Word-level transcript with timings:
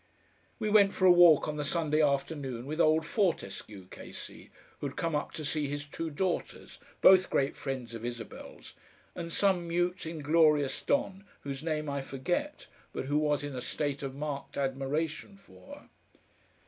We 0.57 0.67
went 0.71 0.93
for 0.93 1.05
a 1.05 1.11
walk 1.11 1.47
on 1.47 1.57
the 1.57 1.63
Sunday 1.63 2.01
afternoon 2.01 2.65
with 2.65 2.81
old 2.81 3.05
Fortescue, 3.05 3.85
K. 3.91 4.11
C., 4.11 4.49
who'd 4.79 4.95
come 4.95 5.13
up 5.15 5.31
to 5.33 5.45
see 5.45 5.67
his 5.67 5.85
two 5.85 6.09
daughters, 6.09 6.79
both 7.01 7.29
great 7.29 7.55
friends 7.55 7.93
of 7.93 8.03
Isabel's, 8.03 8.73
and 9.13 9.31
some 9.31 9.67
mute 9.67 10.07
inglorious 10.07 10.81
don 10.81 11.25
whose 11.41 11.61
name 11.63 11.87
I 11.87 12.01
forget, 12.01 12.65
but 12.93 13.05
who 13.05 13.19
was 13.19 13.43
in 13.43 13.55
a 13.55 13.61
state 13.61 14.01
of 14.01 14.15
marked 14.15 14.57
admiration 14.57 15.37
for 15.37 15.75
her. 15.75 15.89